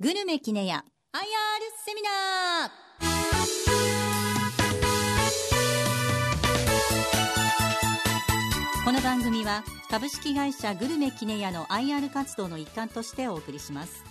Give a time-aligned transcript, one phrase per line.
[0.00, 1.20] グルメキネヤ IR
[1.86, 2.70] セミナー。
[8.84, 14.02] この番組は株式会社グルメキネヤの IR 活動の一環としてお送りします。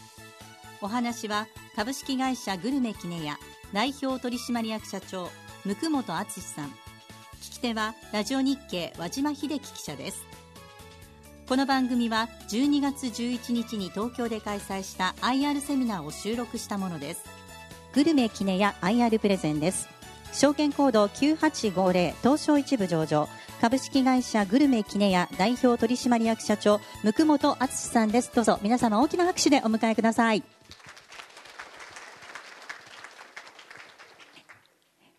[0.82, 3.38] お話は株式会社グルメキネヤ
[3.74, 5.30] 代表取締役社長
[5.66, 6.70] 向本敦さん。
[7.42, 10.43] 聞き手はラジオ日経和島秀樹記者です。
[11.46, 17.26] この番組は12月11日に東京で開催した IR セミナーを収録したものです。
[17.94, 19.90] グルメキネや IR プレゼンです。
[20.32, 23.28] 証券コード9850東証一部上場。
[23.60, 28.34] 株式会社グルメキネヤ代表取締役社長向本敦さんです。
[28.34, 30.44] どうぞ皆様大きな拍手でお迎えください。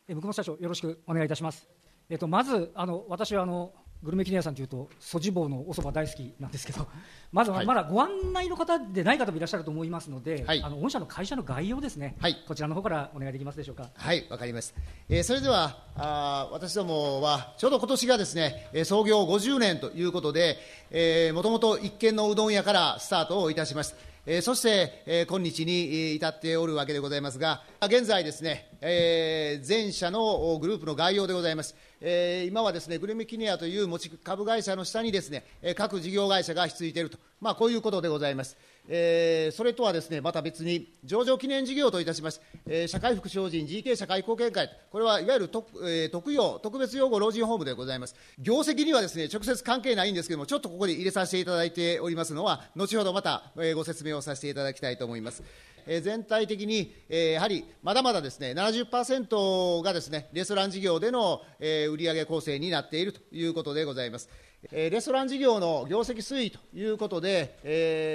[0.09, 1.69] 向本社長よろしくお願いいたします。
[2.09, 3.73] えっとまずあの私はあの
[4.05, 6.87] グルメキネ屋さんというと、ソジボーのお蕎麦大好きなんですけど、
[7.33, 13.89] まず、はい、まだご案内の方でない方もいらっしゃると思いますので、はい、あの御社の会社の概要ですね、はい、こちらの方からお願いできますでしょうか。
[13.95, 14.75] はい、わかります。
[15.09, 20.59] えー、それではあ、私どもは、ちょうど今年がですね、創業50年ということで、
[20.91, 24.14] えー、もともと一軒のうどん屋からスタートをいたしました。
[24.27, 31.75] えー、そして、えー、今日に至っておるわけでございますが、現在ですね、えー、全社のグループの概要でございます。
[32.00, 35.44] えー、今はですね、グルメキニアという持ち株会社の下にですね、
[35.77, 38.56] 各事業会社が引き継いでいると、まあ、こういうことでございます。
[38.89, 55.43] えー、それとはですねまた別に上場記念事業といたしまして、えー、社会福祉法人 GK 社会貢献会これはいわゆる特,、えー、特養特別養護老人ホームでございます業績にはですね直接関係ないんですけどもちょっとここで入れさせていただいておりますのは後ほどまた、えー、ご説明をさせていただきたいと思います。
[55.87, 64.29] えー、全体的に、えー、やはりまだまだですね70%がですねレストラン事業での、えー、売上構成になっているということでございます。
[64.70, 67.59] レストラン事業の業績推移ということで、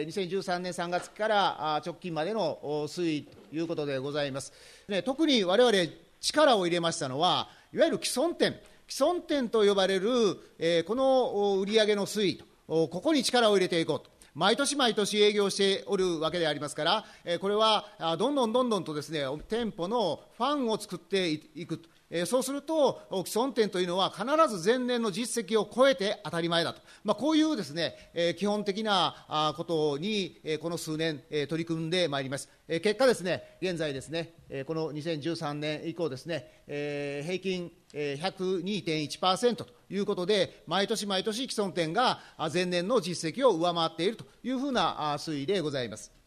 [0.07, 4.51] 2013年3月から直近までの推移ということでございます。
[4.87, 5.77] ね、特に我々
[6.19, 10.37] 力を入れましたのは、いわゆる既存店、既存店と呼ばれる、
[10.85, 12.45] この売上の推移と、
[12.87, 14.09] ここに力を入れていこうと。
[14.35, 17.05] 毎年毎年営業しておるわけでありますから、
[17.39, 17.85] これは
[18.17, 21.89] どんどんどんどんとですね店舗のファンを作っていくと
[22.25, 32.49] そうすると、既存店というのは必ず前年の実績を超えて当たり前だと、まあ、こういうですね、基本的なことに、この数年、取り組んでまいります。
[32.67, 34.33] え結果ですね、現在ですね、
[34.65, 42.21] この2013年以降ですね、え平均102.1%ということで、毎年毎年既存店が
[42.51, 46.18] 前年の実績を上回っているというふうな推移でございます。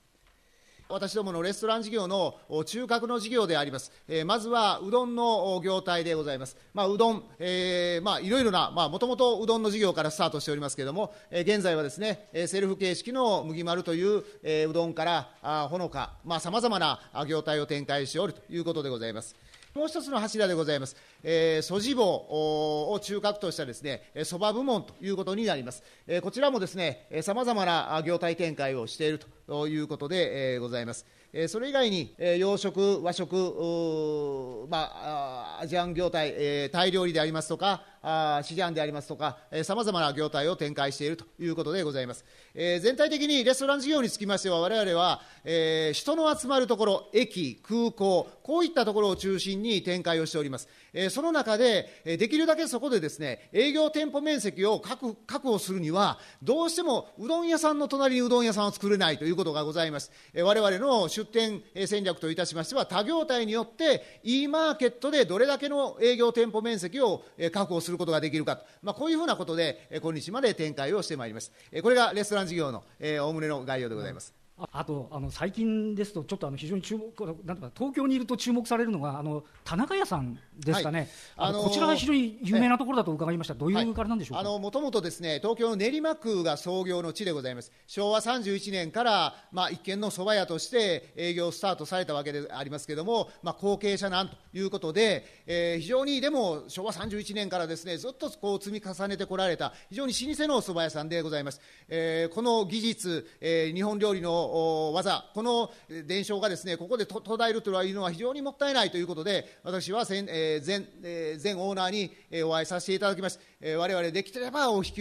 [0.92, 2.36] 私どものレストラン事業の
[2.66, 3.90] 中核の事業であります。
[4.06, 6.54] えー、まずはうどんの業態でございます。
[6.74, 19.34] まあ、うどん、えー、まあ、いろいろな、まあ、もともとうどんの事業からスタートしておりますけれども、えー、現在はですね、セルフ形式の麦丸という、えー、うどんから、あほのか、まあ、様々な業態を展開しておるということでございます。
[19.74, 25.82] もう一つの柱でございます、えー、素地棒を中核としたですね、そば部門ということになります。
[26.06, 31.06] えー、こちらもですね、さまざまな業態展開をしているということで、えー、ございます。
[31.34, 42.24] えそれ以外に、え洋食、和食、まあ、アジアン業態、えタイ料理でありますとか、あシジャンでありますとか、さまざまな業態を展開しているということでございます。
[42.54, 50.68] えー、全体的にレストラン事業につきましては、我々は、えー、人の集まるところ、駅、空港、こういったところを中心に展開をしております。
[50.92, 60.10] えー、その中で、できるだけそこでですね、営業店舗面積を確保するには、どうしてもうどん屋さんの隣にうどん屋さんを作れないということがございます。
[60.34, 71.52] え我々の出店戦略といたしましては、他業態によって、e マーケットでどれだけの営業店舗面積を確保するすることができるかと、まあ、こういうふうなことで、今日まで展開をしてまいります。
[71.82, 72.84] これがレストラン事業の
[73.20, 74.41] おおむねの概要でございます。
[74.70, 84.58] あとあの最近ですと、ちょっとあの非常に注目なんとか東京にいると注目されるのがあの田中屋さんですかね、はい、あのー、こちらが非常に有名なところだと伺いました、どういうからなんでしょうか？
[84.58, 101.60] もともとですね東京の練馬区が創業の地でございます、昭和31年から、まあ、一軒の蕎麦屋として営業スタートされたわけでありますけれども、まあ、後継者なんということで、えー、非常にでも昭和31年からですねずっとこう積み重ねてこられた、非常に老舗のお蕎麦屋さんでございます。
[101.88, 104.51] えー、この技術、えー、日本料理の
[104.92, 105.70] 技、この
[106.06, 114.92] 伝承がですねここで途絶えるというのは非常にもったいないということで、私は前,、え前え、前オーナーに、お会いさせていただきまして、えー、我々できてればお引き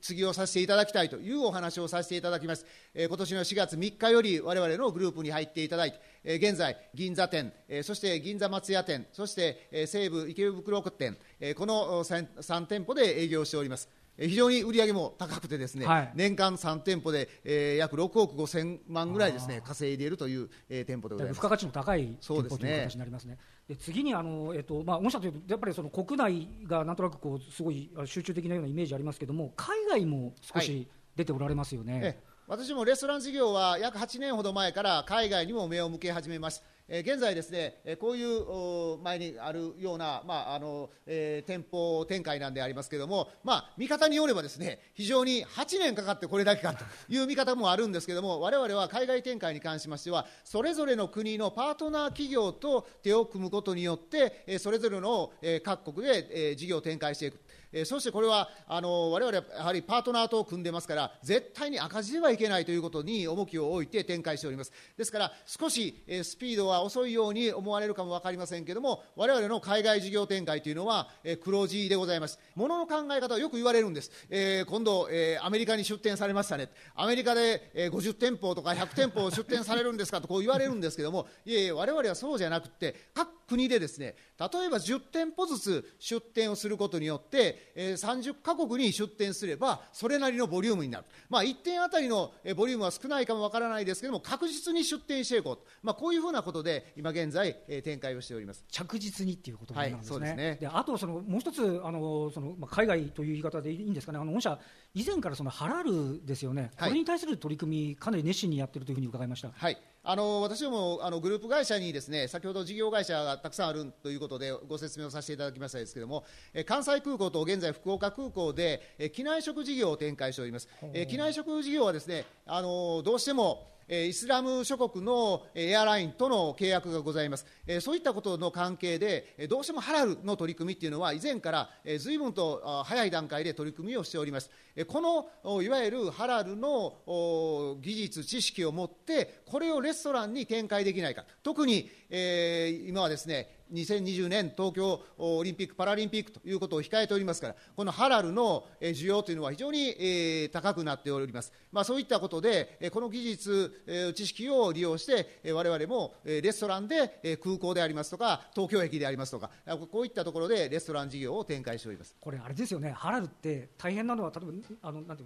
[0.00, 2.64] 継ぎをさせていただきたいというお話をさせていただきます。
[2.94, 13.88] え、今年の4月3日より我々のグループに入っていただいて、え、現在、銀座店、え、そして銀座松屋店、そして、え、西武池袋店、え、この 3, 3店舗で営業しております。
[14.18, 23.38] 非常に売り上げも高くてですね、はい、年間3店舗で、えー、約6億5千万ぐらいですね稼いでいるという、えー、店舗でございます付加価値の高い店舗という形になりますね。
[23.68, 32.00] で次にあの、えっとまあ、御社というと、やっぱりその国内がなんとなくこうすごい集中的なようなイメージありますけれども、海外も少し出ておられますよね。
[32.00, 32.16] はい
[32.46, 36.73] 私もレストラン事業は約8年ほど前から海外にも目を向け始めました。
[36.86, 55.32] 現在、ですねこういう前にあるような、まああのえー、店舗展開なんでありますけれども、まあ、見方によればですね非常に8年かかってこれだけかという見方もあるんですけれども我々は海外展開に関しましてはそれぞれの国のパートナー企業と手を組むことによってそれぞれの
[55.64, 57.40] 各国で事業を展開していく。
[57.74, 64.72] えそしてこれはあの我々はやはりパートナーと組んでますから絶対に赤字ではいけないということに重きを置いて展開しております。
[64.96, 72.38] ですから少し、えスピードは遅いように思われるかも分かりませんけれども我々の海外事業展開というのは、え黒字でございます。
[72.54, 76.68] ものの考え方はよく言われるんです、えー、今度、えー、アメリカに出店されましたね。
[76.94, 98.64] アメリカで、えー、50店舗とか100店舗出店されるんですか とこう言われるんですけどもいえいえ我々はそうじゃなくて各国でですね例えば10店舗ずつ出店をすることによって、えー、30カ国に出店すればそれなりのボリュームになる、まあ、1点あたりのボリュームは少ないかもわからないですけども確実に出店していこうと、まあ、こういうふうなことで今現在、えー、展開をしております。
[98.70, 99.98] 着実にっていうことなんですね。
[99.98, 100.58] はい、そうですね。
[100.60, 104.18] であとそのもう一つあのその、まあ、海外という言い方でいいんですかね。
[104.18, 104.58] あの御社
[104.94, 109.50] 以前からそのハラールですよね、これに対する取り組みかなり熱心にやってるというふうに伺いました。
[109.54, 127.46] はいあの私どもあのグループ会社にですね先ほど事業会社がたくさんあるということでご説明をさせていただきましたですけれども、え関西空港と現在福岡空港で、え機内食事業を展開しております、え機内食事業はですねあのどうしてもイスラム諸国のエアラインとの契約がございます、
[127.80, 134.50] そういったことの関係で、どうしてもハラルの取り組みっていうのは、以前からずいぶんと早い段階で取り組みをしております、
[134.88, 159.50] このいわゆるハラルの技術、知識を持って、これをレストランに展開できないか、特に、え、今はですね、2020年東京オリンピック・パラリンピックということを控えておりますから、このハラルの需要というのは非常に高くなっております、まあ、そういったことで、この技術、知識を利用して、我々もレストランで空港でありますとか、東京駅でありますとか、
[159.90, 165.24] こういったところでレストラン事業を展開しておりますこれ、あれですよね、ハラルって大変なのは、例えばあのなんて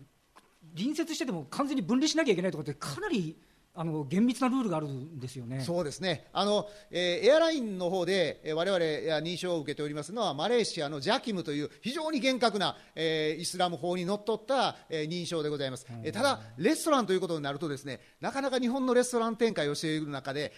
[0.75, 3.37] 隣接してても完全に分離しなきゃいけないところって、かなり。
[3.81, 5.61] あの厳密なルールがあるんですよね。
[5.61, 6.27] そうですね。
[6.33, 8.85] あの、えー、エアラインの方で、えー、我々
[9.25, 15.87] 認証を受けておりますのはマレーシアのジャキムという非常に厳格な、えー、イスラム法にのっとった、えー、認証でございます。
[16.03, 20.53] えー、ただレストランということになるとですね、なかなか日本のレストラン展開をしている中で。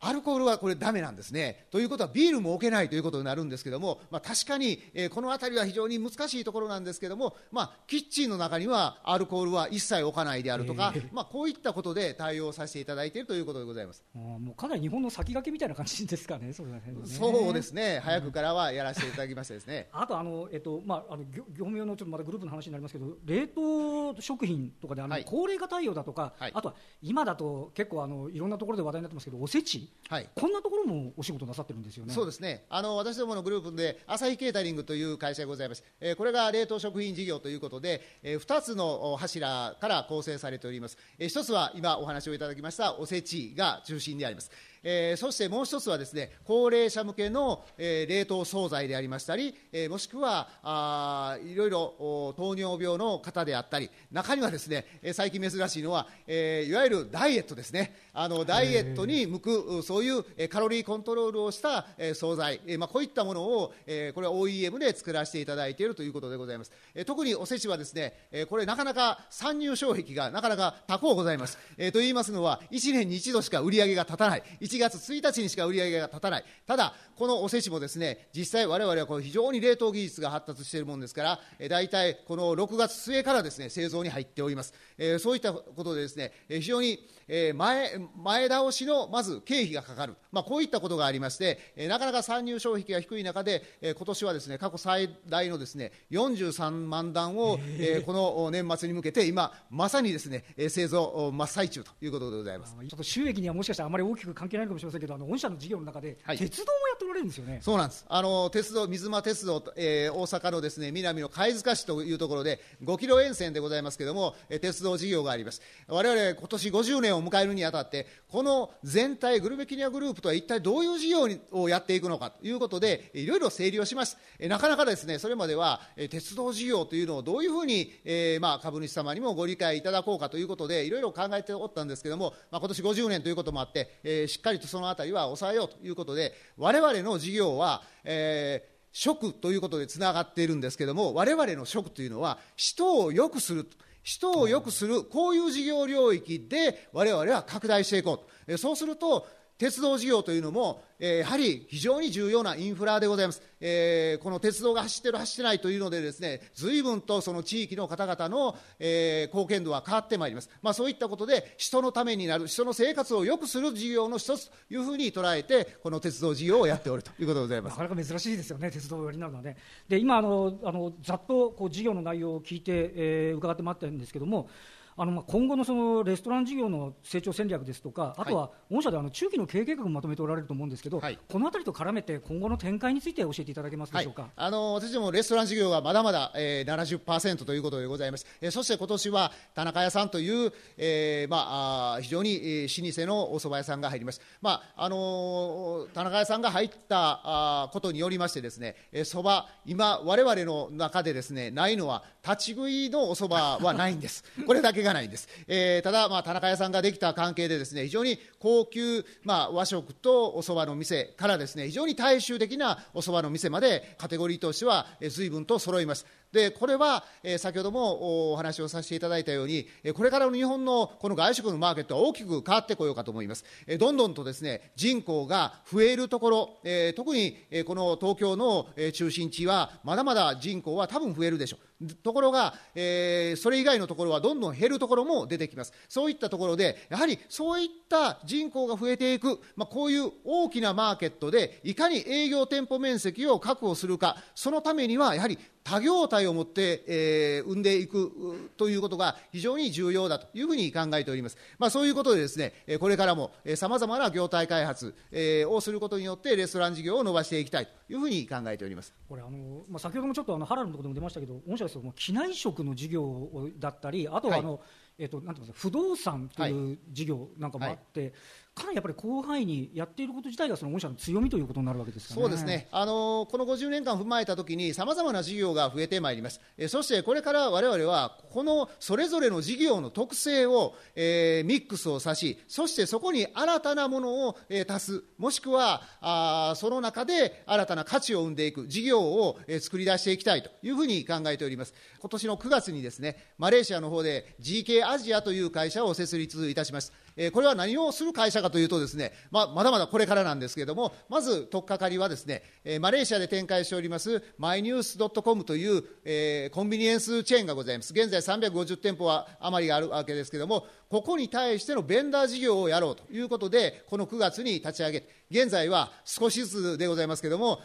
[0.00, 1.66] アルコールはこれだめなんですね。
[1.70, 14.04] ということはビールも置けないということになるんですけども、まあ、確かに、えー、この辺りは非常に難しいところなんですけども、まあ、キッチンの中にはアルコールは一切置かないであるとか、えー、まあ、こういったことで対応させていただいているということでございます。
[14.14, 16.66] もうかなり日本の先駆けみたいな感じですかね、そう
[17.06, 19.88] そうですね、早くからはやらせていただきましてですね。
[19.92, 32.14] あとあの、えっとまあ、あの業務用のちょっとまたグループの話になりますけど、冷凍食品とかであの、はい、高齢化対応だとか、はい、あとは今だと結構あのいろんなところで話題になってますけど、おせち、はい、こんなところもお仕事なさってるんですよね。
[32.14, 32.64] そうですね。
[32.68, 35.82] あの私どものグループで朝日ケータリングという会社がございます。
[36.00, 40.96] えー、これが冷凍食品事業ということで、えー、2つの柱から構成されております。
[41.18, 44.50] えー、1つは今お話をいただきましたおせちが中心であります。
[44.88, 58.06] えー、そしてもう一つはですね高齢者向けの、えー、冷凍惣菜でありましたり、えー、もしくはあいろいろ糖尿病の方であったり中にはですね、えー、最近珍しいのは、えー、いわゆるダイエットですね。
[58.12, 74.42] あのダイエットに向くそういう、えー、カロリーコントロールをした、えー、惣菜、えーまあ、こういったものを、えー、これは OEM で作らせていただいているということでございます、えー、特におせちはですね、えー、これなかなか参入障壁がなかなか多幸ございます、えー、と言いますのは1年に1度しか売り上げが立たない。
[74.60, 76.44] 1月1日にしか売り上げが立たない。
[76.66, 102.76] ただこのおせちもですね実際我々はこう非常に冷凍技術が発達しているものですからえ大体この6月末からですね製造に入っております、えー、そういったことでですね非常にえ前前倒しのまず経費がかかる、まあ、こういったことがありまして、えなかなか参入障壁が低い中で、え今年はですね過去最大のですね43万段を、えこの年末に向けて今まさにですね製造真っ最中ということでございます。
[102.78, 107.58] ちょっと収益にはもしかしたらあまり大きく関係ないかもしれませんけどあの御社の事業の中で、はい、鉄道もやっっておられるんですよね。
[107.62, 108.04] そうなんです。
[108.08, 115.60] あの鉄道水間鉄道、えー、大阪のですね南の貝塚市というところで5キロ沿線でございますけれども、えー、鉄道事業があります。
[115.86, 143.66] 我々今年50年を迎えるにあたってこの全体グルメキニアグループとは一体どういう事業をやっていくのかということでいろいろ整理をします、えー、なかなかですねそれまでは、えー、鉄道事業というのをどういうふうに、えーまあ、株主様にもご理解いただこうかということでいろいろ考えておったんですけれども、まあ、今年50年ということもあって、えー、しっかりかりとそのあたりは抑えようということで我々の事業は、えー、食ということでつながっているんですけれども我々の職というのは人を良くする
[144.02, 148.58] 人を良くするこういう事業領域で我々は拡大していこうと。
[148.58, 149.26] そうすると
[149.58, 167.72] 鉄道事業というのも、えー、やはり非常に重要なインフラでございます、えー、この鉄道が走ってる、走ってないというので、ですね随分とその地域の方々の、えー、貢献度は変わってまいります、まあ、そういったことで、人のためになる、人の生活を良くする事業の一つというふうに捉えて、この鉄道事業をやっておるということでございます。
[167.72, 169.56] なかなか珍しいですよね、鉄道寄りなのはね。
[169.88, 174.48] で今あのあのざっとこう事業の内容を聞いて、えー、伺ってまってるんですけども、
[174.96, 205.28] あのまあ今後のそのレストラン事業の成長戦略ですとか、あとは御社であの中期の経営計画をまとめておられると思うんですけど、はい、このあたりと絡めて、今後の展開について教えていただけますでしょうか、はい、あの私どもレストラン事業がまだまだ、えー、70%ということでございます、えー、そして今年は田中屋さんという、えーまあ、あ非常に、えー、老舗のお蕎麦屋さんが入ります、まああのー、田中屋さんが入ったあことによりまして、ですねそば、えー、今、われわれの中でですねないのは、立ち食いのお蕎麦はないんです、これだけがないんです。
[205.46, 231.66] えー、ただ、まあ、田中屋さんができた関係でですね非常に高級、まあ、和食とお蕎麦の店からですね非常に大衆的なお蕎麦の店までカテゴリーとしては、えー、随分と揃いますでこれは、え、先ほどもお話をさせていただいたように、え、これからの日本のこの外食のマーケットは大きく変わってこようかと思います、え、どんどんとですね人口が増えるところ、え、特に、え、この東京の、え、中心地はまだまだ人口は多分増えるでしょう。
[232.02, 235.74] ところが、えー、それ以外のところはどんどん減るところも出てきます。
[235.88, 248.12] そういったところでやはりそういった人口が増えていく、まあ、こういう大きなマーケットでいかに営業店舗面積を確保するかそのためにはやはり多業態を持って、えー、生んでいく
[248.56, 251.36] ということが非常に重要だというふうに考えております。
[251.58, 258.94] まあ、そういうことでですね、これからもさまざまな業態開発、えー、をすることによってレストラン事業を伸ばしていきたいというふうに考えております。
[259.08, 264.60] これあのまあ先ほどもちょっとあの原のところでも出ましたけど、御社ですと機内食の事業だったり、あとはあの、はい
[264.98, 268.12] えーと、なん不動産という事業なんかもあって、はい
[268.56, 291.74] かなりやっぱり広範囲にやっていること自体がその御社の強みということになるわけですか、ね、そうですね、あのこの50年間踏まえたときに、さまざまな事業が増えてまいります、えそしてこれからわれわれは、このそれぞれの事業の特性を、えー、ミックスをさし、そしてそこに新たなものを、えー、足す、もしくはあその中で新たな価値を生んでいく事業を、えー、作り出していきたいというふうに考えております。
[292.00, 296.92] 今年の9月にですねマレーシアの方で GK アジアという会社を設立いたします。
[297.32, 302.42] これは何をする会社かというとですね、まあ、まだまだこれからなんですけれども、まず取っかかりはですね、
[302.80, 307.92] マレーシアで展開しておりますマイニュース .com という、コンビニエンスチェーンがございます。
[307.92, 317.60] 現在350店舗は余りがあるわけですけれども、ここに対してのベンダー事業をやろうということで、この9月に立ち上げ、現在は少しずつでございますけれども、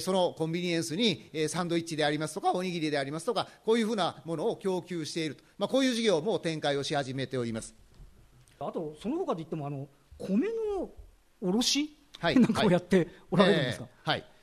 [0.00, 7.83] そのコンビニエンスに、サンドイッチでありますとか、おにぎりでありますとか、こういうふうなものを供給していると、まあ、こういう事業も展開をし始めております。
[8.68, 10.90] あとその他で言ってもあの米の
[11.40, 13.88] 卸、はい、 なんかをやっておられるんですか？
[14.04, 14.24] はい、はい。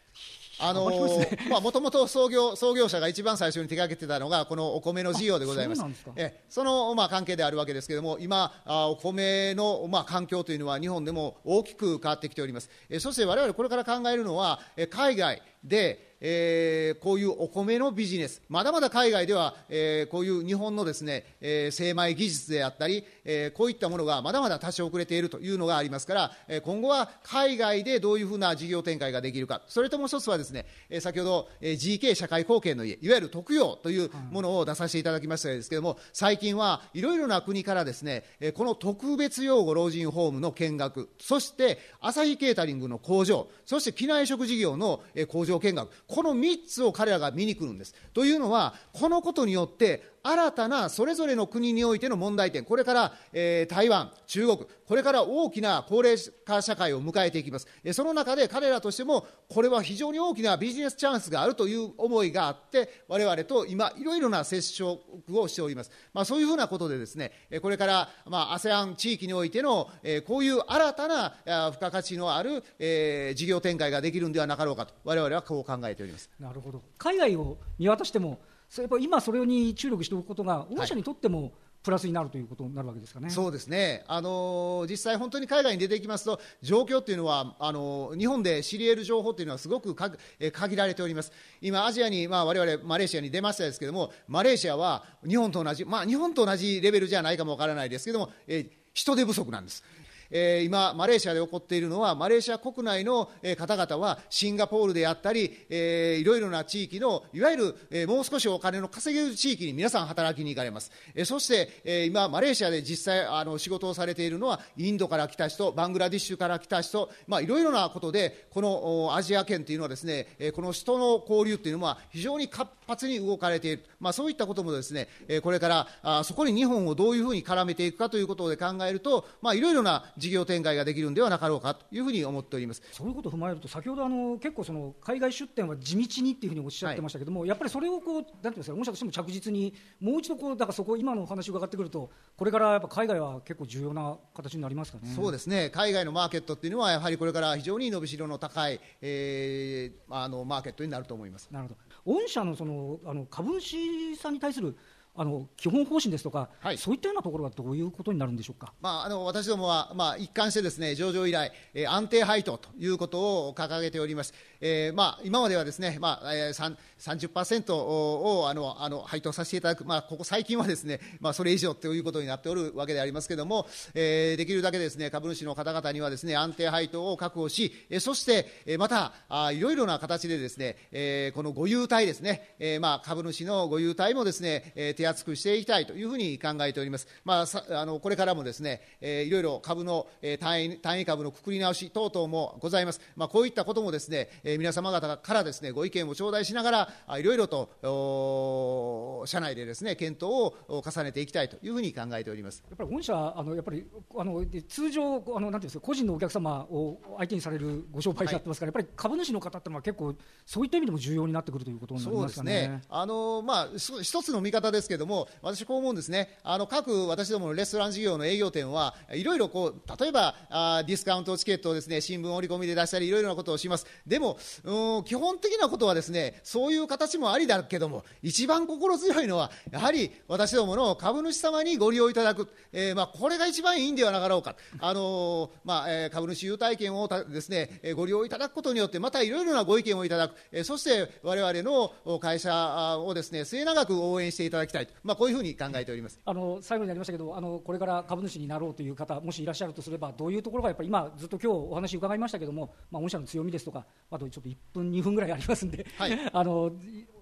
[0.63, 5.81] あのー、まあもともと創業創業者が一番最初に手がけてたのがこのお米の事業でございます。
[5.81, 12.69] そえそのまあ関係であるわけですけれども、今あお米のまあ環境というのは日本でも大きく変わってきております。
[12.89, 47.95] えそして我々これから考えるのはえ海外でえー、こういうお米のビジネス、まだまだ海外では、えー、こういう日本のですね、えー、精米技術であったり、えー、こういったものがまだまだ多少遅れているというのがありますから、えー、今後は海外でどういうふうな事業展開ができるか、それともう一つはですね、えー、先ほど、えー、GK 社会貢献の家、いわゆる特養というものを出させていただきましたですけれども、最近はいろいろな国からですね、えー、この特別養護老人ホームの見学、そして朝日ケータリングの工場、そして機内食事業の、えー、工場見学、この3つを彼らが見に来るんです。
[48.13, 52.63] というのは、このことによって、新たなそれぞれの国においての問題点。
[52.63, 57.67] これから、えー、台湾中国これから大きな高齢化社会を迎えていきます。
[57.93, 64.99] その中で彼らとしてもこれは非常に大きなビジネスチャンスがあるという思いがあって我々と今いろいろな接触
[65.39, 69.89] をしております、まあ、そういうふうなことでですねこれから、まあ、ASEAN 地域においての
[70.27, 76.29] こういう新たな付加価値のある、えー、事業展開ができるんではなかろうかと我々はこう考えております。
[76.39, 76.81] なるほど。
[76.97, 78.39] 海外を見渡しても
[78.77, 81.51] やっぱ今それに注力しておくことが御社にとっても、はい
[81.83, 83.29] プラスになるということになるわけですかね。
[83.29, 84.03] そうですね。
[84.07, 91.31] あの実際本当に海外に出ていきますと状況っていうのはあの日本で知り得る情報っていうのはすごくかえ限られております。
[91.59, 99.83] 今アジアにまあ我々マレーシアに出ましたですけども、マレーシアは日本と同じまあ日本と同じレベルじゃないかもわからないですけども、え人手不足なんです。
[100.31, 110.91] え、今、マレーシアで起こっているのは、マレーシア国内の方々は、シンガポールであったり、えー、いろいろな地域の、いわゆる、え、もう少しお金の稼げる地域に皆さん働きに行かれます。
[111.13, 132.83] え、そして、え、今、マレーシアで実際あの仕事をされているのは、インドから来た人、バングラディッシュから来た人、まあ、いろいろなことで、このアジア圏というのはですね、え、この人の交流というのは非常に活発に動かれている、まあ、そういったこともですね、え、これからあそこに日本をどういうふうに絡めていくかということで考えると、まあ、いろいろな事業展開ができきるんではなかろうかというふうに思っております。
[132.91, 145.11] そういうことを踏まえると、先ほどあの結構その、海外出店は地道にっていうふうにおっしゃってましたけども、はい、やっぱりそれをこう、なんていうんですか、御社としても着実に、もう一度こう、だからそこ、今のお話伺ってくると、これからやっぱ海外は結構重要な形になりますかね。
[145.15, 151.49] そうですね、海外のマーケットっていうのは、やはりこれから非常に伸びしろの高い、えー、あのマーケットになると思います。
[151.51, 152.21] なるほど。
[152.21, 154.75] 御社のそのあの株主さんに対する
[155.13, 166.53] あの基本方針ですとか、はい、そういったようなところはどういうことになるんでしょうか、まあ、あの私どもは、まあ、一貫してですね上場以来、えー、安定配当ということを掲げております、えーまあ、今まではですね、まあえー、
[167.01, 187.07] 30%をあのあの配当させていただく、まあ、ここ最近はですね、まあ、それ以上ということになっておるわけでありますけれども、えー、できるだけですね株主の方々にはですね安定配当を確保し、えー、そして、えー、またあいろいろな形でですね、えー、このご優待ですね、えーまあ、株主のご優待もですね、えー、手厚くしていきたいというふうに考えております。
[187.23, 193.01] まあ、あのこれからもですね、えー、いろいろ株の、えー、単位単位株のくくり直し等々もございます。
[193.15, 202.63] まあ、こういったこともですね、えー、皆様方からですねご意見を頂戴しながらいろいろと社内でですね検討を重ねていきたいというふうに考えております。
[202.69, 203.85] やっぱり御社あのやっぱり
[204.17, 212.51] あの通常あのなんていうんですか個人のお客様を相手にされるご商売になってますから、はい、やっぱり株主の方ってのは結構そういった意味でも重要になってくるということになりますかね。
[212.51, 212.81] そうですね。
[212.89, 213.69] あのまあ
[214.01, 216.37] 一つの見方ですけれども、私こう思うんですね。
[216.43, 223.85] あの各私どものレストラン事業の営業店はいろいろこう例えばあディスカウントチケットをですね新聞折り込みで出したりいろいろなことをします。
[224.05, 234.55] でもうん基本的なことはですねそういう形もありだけども一番心強いのはやはり私どもの株主様にご利用いただく、えー、まあこれが一番いいんではなかろうか。
[234.79, 246.19] あのー、まあ、えー、株主優待券をですねご利用いただくことによってまたいろいろなご意見をいただく、えー、そして我々の会社をですね末永く応援していただきたいと、まあこういうふうに考えております。
[246.25, 256.70] あの最後になりましたけどあのこれから株主になろうという方もしいらっしゃるとすればどういうところがやっぱり今ずっと今日お話伺いましたけども、まあ、御社の強みですとかあとちょっと1分2分ぐらいありますんで、はい、 あの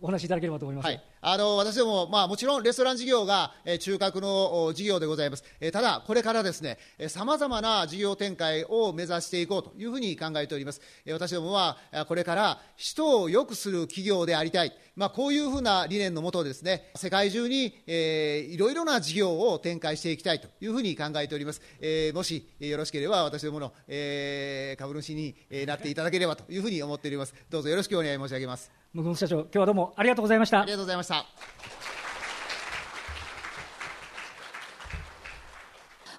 [0.01, 25.35] お話しいただければと思います、はい、あの私ども、まあ、もちろんレストラン事業が、えー、中核の事業でございます、えー、ただこれからですねさまざまな事業展開を目指していこうというふうに考えております、えー、私どもはこれから人を良くする企業でありたい、まあ、こういうふうな理念のもとですね世界中に、えー、いろいろな事業を展開していきたいというふうに考えております、えー、もしよろしければ私どもの、えー、株主に
[25.67, 27.33] なっていただければというふうに思っております。
[27.49, 28.79] どうぞよろしくお願い申し上げます。
[28.95, 30.62] 野園社長今日はどうもありがとうございました。
[30.62, 31.25] ありがとうございました。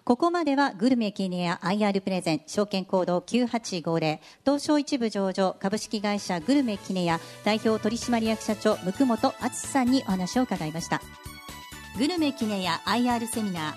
[0.04, 11.00] ここまではグルメキネア IR プレゼン証券コード9850東証一部上場株式会社グルメキネア代表取締役社長向本敦さんにお話を伺いました。
[11.98, 13.74] グルメキネア IR セミナー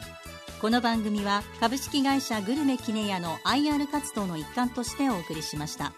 [0.62, 5.93] この番組は株式会社グルメキネアの IR 活動の一環としてお送りしました。